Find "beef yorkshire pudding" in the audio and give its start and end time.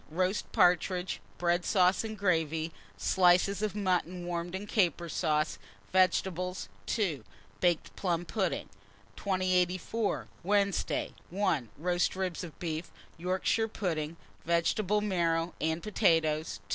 12.57-14.17